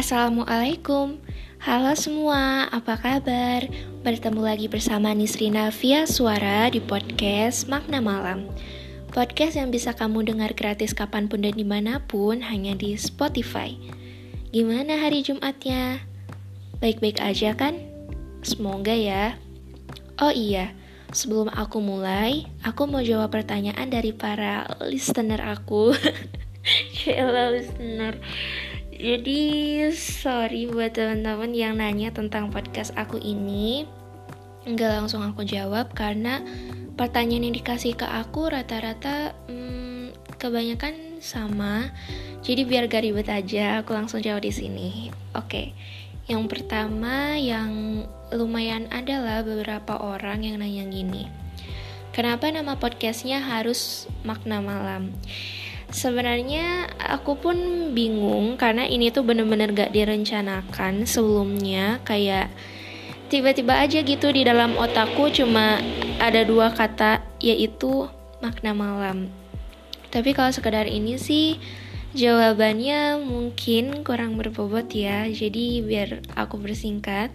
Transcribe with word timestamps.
Assalamualaikum 0.00 1.20
Halo 1.60 1.92
semua, 1.92 2.64
apa 2.72 2.96
kabar? 2.96 3.68
Bertemu 4.00 4.40
lagi 4.40 4.64
bersama 4.64 5.12
Nisrina 5.12 5.68
via 5.68 6.08
suara 6.08 6.72
di 6.72 6.80
podcast 6.80 7.68
Makna 7.68 8.00
Malam 8.00 8.48
Podcast 9.12 9.60
yang 9.60 9.68
bisa 9.68 9.92
kamu 9.92 10.24
dengar 10.24 10.56
gratis 10.56 10.96
kapan 10.96 11.28
pun 11.28 11.44
dan 11.44 11.52
di 11.52 11.68
mana 11.68 12.00
pun 12.08 12.40
hanya 12.40 12.72
di 12.80 12.96
Spotify 12.96 13.76
Gimana 14.56 15.04
hari 15.04 15.20
Jumatnya? 15.20 16.00
Baik-baik 16.80 17.20
aja 17.20 17.52
kan? 17.52 17.76
Semoga 18.40 18.96
ya 18.96 19.36
Oh 20.16 20.32
iya, 20.32 20.72
sebelum 21.12 21.52
aku 21.52 21.76
mulai, 21.84 22.48
aku 22.64 22.88
mau 22.88 23.04
jawab 23.04 23.36
pertanyaan 23.36 23.92
dari 23.92 24.16
para 24.16 24.64
listener 24.80 25.44
aku 25.44 25.92
Cila 26.96 27.52
listener 27.52 28.16
jadi 29.00 29.40
sorry 29.96 30.68
buat 30.68 30.92
teman-teman 30.92 31.56
yang 31.56 31.80
nanya 31.80 32.12
tentang 32.12 32.52
podcast 32.52 32.92
aku 33.00 33.16
ini. 33.16 33.88
Nggak 34.68 34.92
langsung 35.00 35.24
aku 35.24 35.40
jawab 35.48 35.96
karena 35.96 36.44
pertanyaan 37.00 37.48
yang 37.48 37.56
dikasih 37.56 37.96
ke 37.96 38.04
aku 38.04 38.52
rata-rata 38.52 39.32
hmm, 39.48 40.36
kebanyakan 40.36 41.16
sama. 41.24 41.88
Jadi 42.44 42.68
biar 42.68 42.88
gak 42.88 43.04
ribet 43.04 43.28
aja 43.28 43.80
aku 43.80 43.96
langsung 43.96 44.20
jawab 44.20 44.44
di 44.44 44.52
sini. 44.52 45.08
Oke 45.32 45.72
yang 46.30 46.46
pertama 46.46 47.34
yang 47.40 48.04
lumayan 48.30 48.86
adalah 48.94 49.42
beberapa 49.42 49.98
orang 49.98 50.46
yang 50.46 50.62
nanya 50.62 50.86
gini. 50.86 51.26
Kenapa 52.14 52.52
nama 52.52 52.78
podcastnya 52.78 53.42
harus 53.42 54.06
makna 54.22 54.62
malam 54.62 55.10
Sebenarnya 55.90 56.86
aku 57.02 57.34
pun 57.34 57.56
bingung 57.90 58.54
karena 58.54 58.86
ini 58.86 59.10
tuh 59.10 59.26
bener-bener 59.26 59.74
gak 59.74 59.90
direncanakan 59.90 61.02
sebelumnya 61.02 61.98
kayak 62.06 62.46
tiba-tiba 63.26 63.74
aja 63.74 63.98
gitu 64.02 64.30
di 64.30 64.46
dalam 64.46 64.78
otakku 64.78 65.34
cuma 65.34 65.82
ada 66.22 66.46
dua 66.46 66.70
kata 66.70 67.22
yaitu 67.42 68.06
makna 68.38 68.70
malam. 68.70 69.34
Tapi 70.14 70.30
kalau 70.30 70.54
sekedar 70.54 70.86
ini 70.86 71.18
sih 71.18 71.58
jawabannya 72.14 73.18
mungkin 73.22 74.06
kurang 74.06 74.38
berbobot 74.38 74.90
ya. 74.94 75.26
Jadi 75.26 75.82
biar 75.82 76.22
aku 76.38 76.58
bersingkat. 76.58 77.34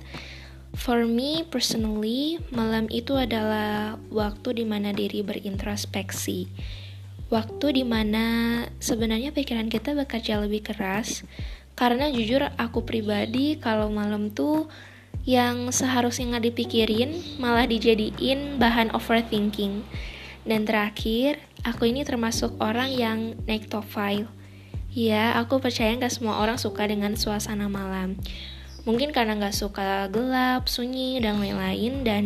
For 0.75 1.07
me 1.07 1.47
personally, 1.47 2.35
malam 2.51 2.91
itu 2.91 3.15
adalah 3.15 3.95
waktu 4.11 4.59
di 4.59 4.65
mana 4.67 4.91
diri 4.91 5.23
berintrospeksi 5.23 6.51
waktu 7.33 7.81
di 7.81 7.83
mana 7.83 8.25
sebenarnya 8.77 9.33
pikiran 9.33 9.69
kita 9.69 9.97
bekerja 9.97 10.41
lebih 10.41 10.61
keras 10.65 11.25
karena 11.73 12.07
jujur 12.07 12.45
aku 12.55 12.85
pribadi 12.85 13.59
kalau 13.59 13.91
malam 13.91 14.31
tuh 14.31 14.69
yang 15.25 15.73
seharusnya 15.73 16.37
nggak 16.37 16.53
dipikirin 16.53 17.17
malah 17.41 17.65
dijadiin 17.65 18.61
bahan 18.61 18.93
overthinking. 18.93 19.81
Dan 20.45 20.69
terakhir 20.69 21.41
aku 21.65 21.89
ini 21.89 22.05
termasuk 22.05 22.53
orang 22.61 22.93
yang 22.93 23.33
nektophile 23.49 24.29
ya 24.95 25.35
aku 25.35 25.59
percaya 25.59 25.91
nggak 25.91 26.13
semua 26.13 26.39
orang 26.39 26.55
suka 26.55 26.87
dengan 26.87 27.19
suasana 27.19 27.67
malam 27.67 28.15
mungkin 28.85 29.11
karena 29.11 29.35
nggak 29.35 29.57
suka 29.57 30.07
gelap 30.13 30.69
sunyi 30.69 31.19
dan 31.19 31.41
lain-lain 31.41 32.05
dan 32.05 32.23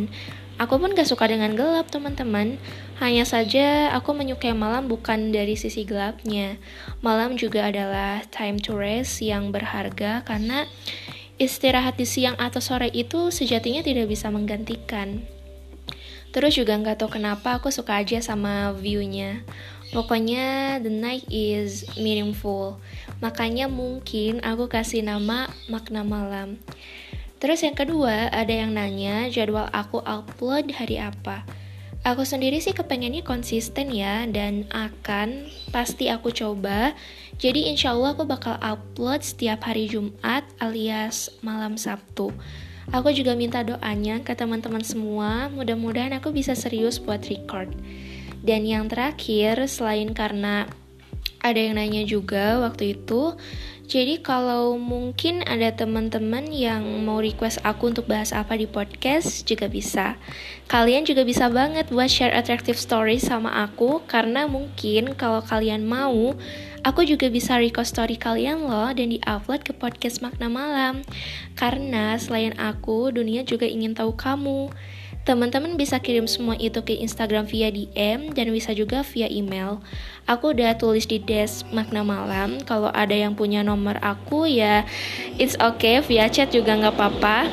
Aku 0.59 0.75
pun 0.75 0.91
gak 0.91 1.07
suka 1.07 1.23
dengan 1.31 1.55
gelap, 1.55 1.87
teman-teman. 1.87 2.59
Hanya 2.99 3.23
saja 3.23 3.95
aku 3.95 4.11
menyukai 4.11 4.51
malam 4.51 4.91
bukan 4.91 5.31
dari 5.31 5.55
sisi 5.55 5.87
gelapnya. 5.87 6.59
Malam 6.99 7.39
juga 7.39 7.71
adalah 7.71 8.27
time 8.27 8.59
to 8.59 8.75
rest 8.75 9.23
yang 9.23 9.55
berharga 9.55 10.19
karena 10.27 10.67
istirahat 11.39 11.95
di 11.95 12.03
siang 12.03 12.35
atau 12.35 12.59
sore 12.59 12.91
itu 12.91 13.31
sejatinya 13.31 13.79
tidak 13.79 14.11
bisa 14.11 14.27
menggantikan. 14.27 15.23
Terus 16.35 16.59
juga 16.59 16.75
nggak 16.75 17.07
tahu 17.07 17.23
kenapa 17.23 17.55
aku 17.55 17.71
suka 17.71 18.03
aja 18.03 18.19
sama 18.19 18.75
view-nya. 18.75 19.47
Pokoknya 19.89 20.77
the 20.81 20.93
night 20.93 21.25
is 21.33 21.81
meaningful. 21.97 22.77
Makanya 23.25 23.65
mungkin 23.65 24.37
aku 24.45 24.69
kasih 24.69 25.01
nama 25.01 25.49
makna 25.65 26.05
malam. 26.05 26.61
Terus 27.39 27.63
yang 27.63 27.73
kedua, 27.73 28.29
ada 28.29 28.51
yang 28.51 28.75
nanya 28.75 29.31
jadwal 29.31 29.65
aku 29.71 30.03
upload 30.03 30.75
hari 30.75 30.99
apa. 30.99 31.47
Aku 32.07 32.23
sendiri 32.23 32.63
sih 32.63 32.71
kepengennya 32.71 33.27
konsisten 33.27 33.91
ya, 33.91 34.23
dan 34.27 34.67
akan 34.71 35.51
pasti 35.71 36.07
aku 36.07 36.31
coba. 36.31 36.95
Jadi 37.39 37.67
insya 37.71 37.91
Allah 37.91 38.15
aku 38.15 38.23
bakal 38.23 38.55
upload 38.59 39.23
setiap 39.23 39.67
hari 39.67 39.87
Jumat 39.91 40.47
alias 40.63 41.27
malam 41.43 41.75
Sabtu. 41.75 42.31
Aku 42.89 43.11
juga 43.13 43.35
minta 43.35 43.61
doanya 43.61 44.19
ke 44.23 44.31
teman-teman 44.31 44.81
semua, 44.81 45.51
mudah-mudahan 45.51 46.15
aku 46.15 46.33
bisa 46.33 46.55
serius 46.55 46.97
buat 46.97 47.21
record. 47.27 47.69
Dan 48.39 48.63
yang 48.63 48.87
terakhir, 48.87 49.67
selain 49.67 50.15
karena 50.15 50.67
ada 51.39 51.59
yang 51.59 51.79
nanya 51.79 52.03
juga 52.03 52.59
waktu 52.59 52.99
itu, 52.99 53.35
jadi 53.89 54.21
kalau 54.21 54.77
mungkin 54.77 55.41
ada 55.49 55.73
teman-teman 55.73 56.45
yang 56.53 56.85
mau 57.01 57.17
request 57.17 57.57
aku 57.65 57.89
untuk 57.89 58.05
bahas 58.05 58.29
apa 58.29 58.53
di 58.53 58.69
podcast 58.69 59.49
juga 59.49 59.65
bisa. 59.65 60.13
Kalian 60.69 61.09
juga 61.09 61.25
bisa 61.25 61.49
banget 61.49 61.89
buat 61.89 62.05
share 62.05 62.37
attractive 62.37 62.77
stories 62.77 63.25
sama 63.25 63.49
aku 63.65 64.05
karena 64.05 64.45
mungkin 64.45 65.17
kalau 65.17 65.41
kalian 65.41 65.89
mau, 65.89 66.37
aku 66.85 67.01
juga 67.01 67.33
bisa 67.33 67.57
request 67.57 67.97
story 67.97 68.13
kalian 68.13 68.69
loh 68.69 68.93
dan 68.93 69.09
di-upload 69.09 69.65
ke 69.65 69.73
podcast 69.73 70.21
Makna 70.21 70.53
Malam. 70.53 71.01
Karena 71.57 72.13
selain 72.21 72.53
aku, 72.61 73.09
dunia 73.09 73.41
juga 73.41 73.65
ingin 73.65 73.97
tahu 73.97 74.13
kamu. 74.13 74.69
Teman-teman 75.29 75.77
bisa 75.77 76.01
kirim 76.01 76.25
semua 76.25 76.57
itu 76.57 76.81
ke 76.81 76.97
Instagram 76.97 77.45
via 77.45 77.69
DM 77.69 78.33
dan 78.33 78.49
bisa 78.49 78.73
juga 78.73 79.05
via 79.05 79.29
email. 79.29 79.77
Aku 80.25 80.57
udah 80.57 80.73
tulis 80.73 81.05
di 81.05 81.21
desk 81.21 81.69
makna 81.69 82.01
malam. 82.01 82.57
Kalau 82.65 82.89
ada 82.89 83.13
yang 83.13 83.37
punya 83.37 83.61
nomor 83.61 84.01
aku 84.01 84.49
ya 84.49 84.89
it's 85.37 85.53
okay 85.61 86.01
via 86.01 86.25
chat 86.33 86.49
juga 86.49 86.73
nggak 86.73 86.97
apa-apa. 86.97 87.45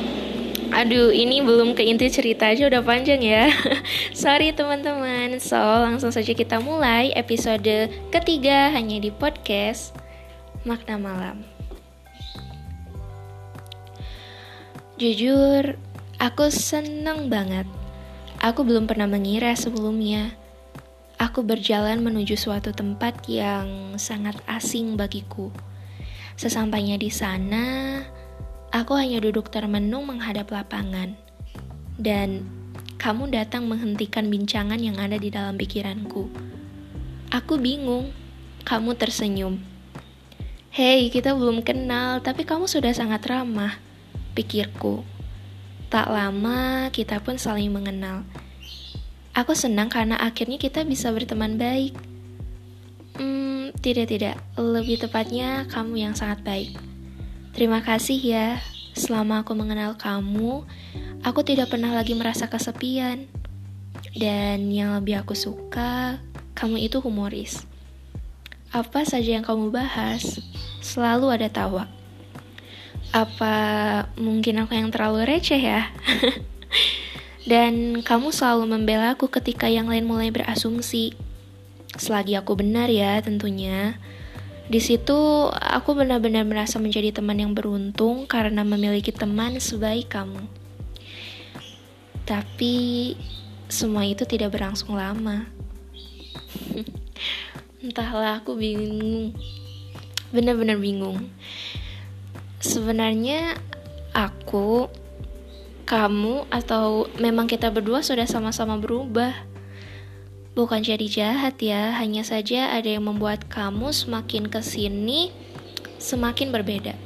Aduh, 0.72 1.12
ini 1.12 1.44
belum 1.44 1.76
ke 1.76 1.84
inti 1.84 2.08
cerita 2.08 2.48
aja 2.48 2.64
udah 2.64 2.80
panjang 2.80 3.20
ya. 3.20 3.52
Sorry 4.24 4.56
teman-teman. 4.56 5.36
So, 5.36 5.60
langsung 5.60 6.16
saja 6.16 6.32
kita 6.32 6.56
mulai 6.64 7.12
episode 7.12 7.92
ketiga 8.08 8.72
hanya 8.72 8.96
di 9.04 9.12
podcast 9.12 9.92
Makna 10.64 10.96
Malam. 10.96 11.44
Jujur, 14.96 15.76
Aku 16.16 16.48
seneng 16.48 17.28
banget. 17.28 17.68
Aku 18.40 18.64
belum 18.64 18.88
pernah 18.88 19.04
mengira 19.04 19.52
sebelumnya. 19.52 20.32
Aku 21.20 21.44
berjalan 21.44 22.00
menuju 22.00 22.40
suatu 22.40 22.72
tempat 22.72 23.28
yang 23.28 24.00
sangat 24.00 24.40
asing 24.48 24.96
bagiku. 24.96 25.52
Sesampainya 26.40 26.96
di 26.96 27.12
sana, 27.12 28.00
aku 28.72 28.96
hanya 28.96 29.20
duduk 29.20 29.52
termenung 29.52 30.08
menghadap 30.08 30.48
lapangan. 30.48 31.12
Dan 32.00 32.48
kamu 32.96 33.36
datang 33.36 33.68
menghentikan 33.68 34.32
bincangan 34.32 34.80
yang 34.80 34.96
ada 34.96 35.20
di 35.20 35.28
dalam 35.28 35.60
pikiranku. 35.60 36.32
Aku 37.28 37.60
bingung. 37.60 38.08
Kamu 38.64 38.96
tersenyum. 38.96 39.60
Hei, 40.72 41.12
kita 41.12 41.36
belum 41.36 41.60
kenal, 41.60 42.24
tapi 42.24 42.48
kamu 42.48 42.64
sudah 42.64 42.96
sangat 42.96 43.20
ramah, 43.28 43.76
pikirku. 44.32 45.04
Tak 45.86 46.10
lama 46.10 46.90
kita 46.90 47.22
pun 47.22 47.38
saling 47.38 47.70
mengenal. 47.70 48.26
Aku 49.36 49.54
senang 49.54 49.86
karena 49.86 50.18
akhirnya 50.18 50.58
kita 50.58 50.82
bisa 50.82 51.14
berteman 51.14 51.60
baik. 51.60 51.94
Hmm, 53.16 53.70
tidak 53.78 54.10
tidak, 54.10 54.36
lebih 54.58 54.98
tepatnya 54.98 55.68
kamu 55.70 56.08
yang 56.08 56.14
sangat 56.18 56.42
baik. 56.42 56.74
Terima 57.56 57.80
kasih 57.80 58.20
ya, 58.20 58.48
selama 58.92 59.40
aku 59.40 59.56
mengenal 59.56 59.96
kamu, 59.96 60.66
aku 61.24 61.40
tidak 61.40 61.72
pernah 61.72 61.94
lagi 61.94 62.12
merasa 62.12 62.50
kesepian. 62.50 63.30
Dan 64.16 64.72
yang 64.72 64.96
lebih 64.96 65.24
aku 65.24 65.32
suka, 65.32 66.20
kamu 66.56 66.88
itu 66.88 67.00
humoris. 67.04 67.62
Apa 68.72 69.06
saja 69.08 69.38
yang 69.38 69.44
kamu 69.44 69.72
bahas, 69.72 70.40
selalu 70.84 71.32
ada 71.32 71.48
tawa. 71.48 71.95
Apa 73.16 73.56
mungkin 74.20 74.60
aku 74.60 74.76
yang 74.76 74.92
terlalu 74.92 75.24
receh 75.24 75.56
ya? 75.56 75.88
Dan 77.50 78.04
kamu 78.04 78.28
selalu 78.28 78.68
membela 78.68 79.16
aku 79.16 79.32
ketika 79.32 79.72
yang 79.72 79.88
lain 79.88 80.04
mulai 80.04 80.28
berasumsi. 80.28 81.16
Selagi 81.96 82.36
aku 82.36 82.60
benar 82.60 82.92
ya 82.92 83.16
tentunya. 83.24 83.96
Di 84.68 84.84
situ 84.84 85.48
aku 85.48 85.96
benar-benar 85.96 86.44
merasa 86.44 86.76
menjadi 86.76 87.08
teman 87.16 87.40
yang 87.40 87.56
beruntung 87.56 88.28
karena 88.28 88.60
memiliki 88.68 89.16
teman 89.16 89.56
sebaik 89.56 90.12
kamu. 90.12 90.44
Tapi 92.28 93.16
semua 93.72 94.04
itu 94.04 94.28
tidak 94.28 94.52
berlangsung 94.52 94.92
lama. 94.92 95.48
Entahlah 97.80 98.44
aku 98.44 98.60
bingung. 98.60 99.32
Benar-benar 100.36 100.76
bingung 100.76 101.32
sebenarnya 102.60 103.56
aku, 104.16 104.88
kamu, 105.86 106.48
atau 106.50 107.06
memang 107.20 107.46
kita 107.46 107.68
berdua 107.70 108.00
sudah 108.00 108.24
sama-sama 108.24 108.80
berubah. 108.80 109.32
Bukan 110.56 110.80
jadi 110.80 111.04
jahat 111.04 111.60
ya, 111.60 111.92
hanya 112.00 112.24
saja 112.24 112.72
ada 112.72 112.88
yang 112.88 113.04
membuat 113.04 113.44
kamu 113.52 113.92
semakin 113.92 114.48
ke 114.48 114.64
sini, 114.64 115.28
semakin 116.00 116.48
berbeda. 116.48 116.96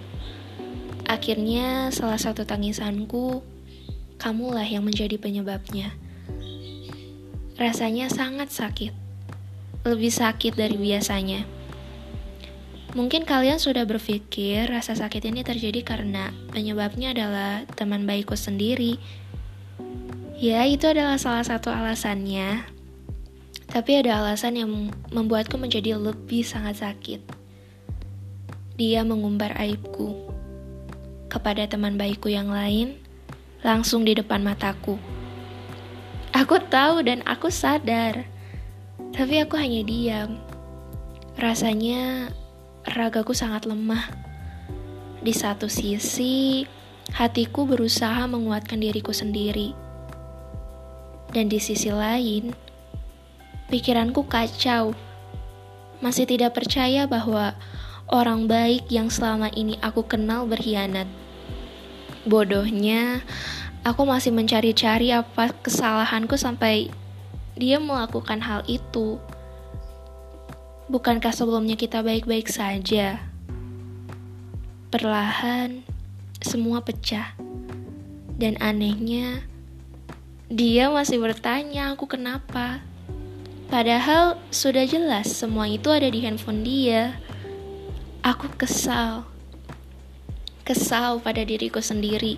Akhirnya 1.11 1.91
salah 1.91 2.23
satu 2.23 2.47
tangisanku, 2.47 3.43
kamulah 4.23 4.62
yang 4.62 4.87
menjadi 4.87 5.19
penyebabnya. 5.19 5.91
Rasanya 7.58 8.06
sangat 8.06 8.55
sakit, 8.55 8.94
lebih 9.82 10.14
sakit 10.14 10.55
dari 10.55 10.79
biasanya. 10.79 11.59
Mungkin 12.90 13.22
kalian 13.22 13.62
sudah 13.62 13.87
berpikir 13.87 14.66
rasa 14.66 14.98
sakit 14.98 15.22
ini 15.31 15.46
terjadi 15.46 15.87
karena 15.87 16.34
penyebabnya 16.50 17.14
adalah 17.14 17.62
teman 17.78 18.02
baikku 18.02 18.34
sendiri. 18.34 18.98
Ya, 20.34 20.66
itu 20.66 20.90
adalah 20.90 21.14
salah 21.14 21.46
satu 21.46 21.70
alasannya. 21.70 22.66
Tapi 23.70 24.02
ada 24.02 24.19
alasan 24.19 24.58
yang 24.58 24.90
membuatku 25.14 25.54
menjadi 25.54 25.94
lebih 25.94 26.42
sangat 26.42 26.82
sakit. 26.82 27.22
Dia 28.75 29.06
mengumbar 29.06 29.54
aibku 29.54 30.26
kepada 31.31 31.70
teman 31.70 31.94
baikku 31.94 32.26
yang 32.26 32.50
lain 32.50 32.98
langsung 33.62 34.02
di 34.02 34.19
depan 34.19 34.42
mataku. 34.42 34.98
Aku 36.34 36.58
tahu 36.58 37.06
dan 37.06 37.22
aku 37.22 37.54
sadar, 37.54 38.26
tapi 39.14 39.38
aku 39.38 39.54
hanya 39.54 39.87
diam. 39.87 40.42
Rasanya 41.38 42.34
ragaku 42.86 43.36
sangat 43.36 43.68
lemah. 43.68 44.08
Di 45.20 45.36
satu 45.36 45.68
sisi, 45.68 46.64
hatiku 47.12 47.68
berusaha 47.68 48.24
menguatkan 48.24 48.80
diriku 48.80 49.12
sendiri, 49.12 49.76
dan 51.30 51.46
di 51.46 51.62
sisi 51.62 51.92
lain, 51.92 52.56
pikiranku 53.70 54.26
kacau. 54.26 54.96
Masih 56.00 56.24
tidak 56.24 56.56
percaya 56.56 57.04
bahwa 57.04 57.52
orang 58.08 58.48
baik 58.48 58.88
yang 58.88 59.12
selama 59.12 59.52
ini 59.52 59.76
aku 59.84 60.02
kenal 60.08 60.48
berkhianat. 60.48 61.06
Bodohnya, 62.24 63.20
aku 63.84 64.08
masih 64.08 64.32
mencari-cari 64.32 65.12
apa 65.12 65.52
kesalahanku 65.60 66.40
sampai 66.40 66.88
dia 67.54 67.76
melakukan 67.76 68.40
hal 68.40 68.64
itu. 68.64 69.20
Bukankah 70.90 71.31
sebelumnya 71.31 71.78
kita 71.78 72.02
baik-baik 72.02 72.50
saja? 72.50 73.22
Perlahan, 74.90 75.87
semua 76.42 76.82
pecah. 76.82 77.31
Dan 78.34 78.58
anehnya, 78.58 79.46
dia 80.50 80.90
masih 80.90 81.22
bertanya 81.22 81.94
aku 81.94 82.10
kenapa. 82.10 82.82
Padahal 83.70 84.34
sudah 84.50 84.82
jelas 84.82 85.31
semua 85.31 85.70
itu 85.70 85.94
ada 85.94 86.10
di 86.10 86.26
handphone 86.26 86.66
dia. 86.66 87.22
Aku 88.26 88.50
kesal. 88.58 89.31
Kesal 90.66 91.22
pada 91.22 91.46
diriku 91.46 91.78
sendiri. 91.78 92.34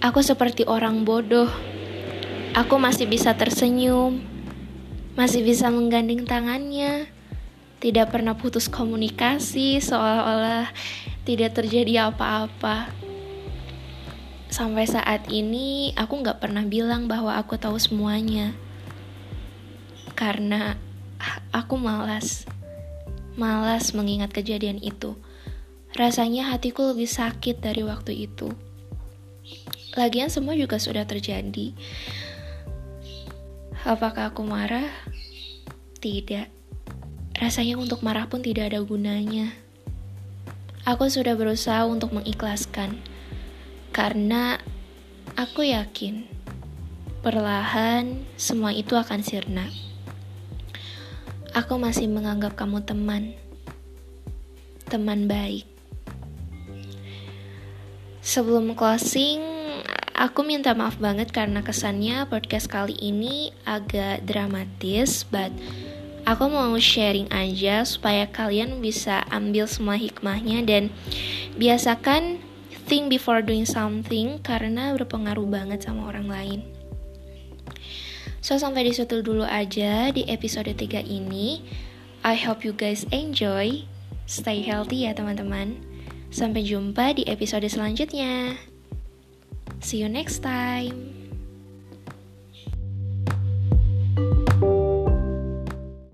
Aku 0.00 0.24
seperti 0.24 0.64
orang 0.64 1.04
bodoh. 1.04 1.52
Aku 2.56 2.80
masih 2.80 3.04
bisa 3.04 3.36
tersenyum, 3.36 4.24
masih 5.12 5.44
bisa 5.44 5.68
menggandeng 5.68 6.24
tangannya, 6.24 7.17
tidak 7.78 8.10
pernah 8.10 8.34
putus 8.34 8.66
komunikasi, 8.66 9.78
seolah-olah 9.78 10.70
tidak 11.22 11.54
terjadi 11.54 12.10
apa-apa. 12.10 12.90
Sampai 14.50 14.90
saat 14.90 15.30
ini, 15.30 15.94
aku 15.94 16.18
nggak 16.18 16.42
pernah 16.42 16.66
bilang 16.66 17.06
bahwa 17.06 17.38
aku 17.38 17.54
tahu 17.54 17.78
semuanya 17.78 18.56
karena 20.18 20.74
aku 21.54 21.78
malas. 21.78 22.42
Malas 23.38 23.94
mengingat 23.94 24.34
kejadian 24.34 24.82
itu. 24.82 25.14
Rasanya 25.94 26.50
hatiku 26.50 26.90
lebih 26.90 27.06
sakit 27.06 27.62
dari 27.62 27.86
waktu 27.86 28.26
itu. 28.26 28.50
Lagian 29.94 30.26
semua 30.26 30.58
juga 30.58 30.82
sudah 30.82 31.06
terjadi. 31.06 31.70
Apakah 33.86 34.34
aku 34.34 34.42
marah? 34.42 34.90
Tidak. 36.02 36.57
Rasanya 37.38 37.78
untuk 37.78 38.02
marah 38.02 38.26
pun 38.26 38.42
tidak 38.42 38.74
ada 38.74 38.82
gunanya. 38.82 39.54
Aku 40.82 41.06
sudah 41.06 41.38
berusaha 41.38 41.86
untuk 41.86 42.10
mengikhlaskan. 42.10 42.98
Karena 43.94 44.58
aku 45.38 45.62
yakin 45.62 46.26
perlahan 47.22 48.26
semua 48.34 48.74
itu 48.74 48.98
akan 48.98 49.22
sirna. 49.22 49.70
Aku 51.54 51.78
masih 51.78 52.10
menganggap 52.10 52.58
kamu 52.58 52.82
teman, 52.82 53.38
teman 54.90 55.30
baik. 55.30 55.62
Sebelum 58.18 58.74
closing, 58.74 59.40
aku 60.10 60.42
minta 60.42 60.74
maaf 60.74 60.98
banget 60.98 61.30
karena 61.30 61.62
kesannya 61.62 62.26
podcast 62.26 62.66
kali 62.66 62.98
ini 62.98 63.54
agak 63.62 64.26
dramatis, 64.26 65.22
but 65.22 65.54
aku 66.28 66.44
mau 66.52 66.76
sharing 66.76 67.32
aja 67.32 67.88
supaya 67.88 68.28
kalian 68.28 68.84
bisa 68.84 69.24
ambil 69.32 69.64
semua 69.64 69.96
hikmahnya 69.96 70.60
dan 70.60 70.92
biasakan 71.56 72.44
think 72.84 73.08
before 73.08 73.40
doing 73.40 73.64
something 73.64 74.36
karena 74.44 74.92
berpengaruh 74.92 75.48
banget 75.48 75.88
sama 75.88 76.12
orang 76.12 76.28
lain. 76.28 76.60
So 78.44 78.60
sampai 78.60 78.84
di 78.84 78.92
situ 78.92 79.24
dulu 79.24 79.48
aja 79.48 80.12
di 80.12 80.28
episode 80.28 80.68
3 80.68 81.00
ini. 81.08 81.64
I 82.20 82.36
hope 82.36 82.60
you 82.60 82.76
guys 82.76 83.08
enjoy. 83.08 83.88
Stay 84.28 84.60
healthy 84.60 85.08
ya 85.08 85.16
teman-teman. 85.16 85.80
Sampai 86.28 86.68
jumpa 86.68 87.16
di 87.16 87.24
episode 87.24 87.64
selanjutnya. 87.64 88.60
See 89.80 90.04
you 90.04 90.12
next 90.12 90.44
time. 90.44 91.17